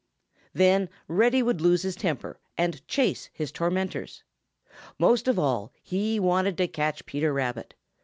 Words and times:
Then 0.53 0.89
Reddy 1.07 1.43
would 1.43 1.61
lose 1.61 1.83
his 1.83 1.95
temper 1.95 2.39
and 2.57 2.83
chase 2.87 3.29
his 3.33 3.51
tormentors. 3.51 4.23
Most 4.97 5.27
of 5.27 5.37
all, 5.37 5.71
he 5.83 6.19
wanted 6.19 6.57
to 6.57 6.67
catch 6.67 7.05
Peter 7.05 7.31
Rabbit. 7.31 7.75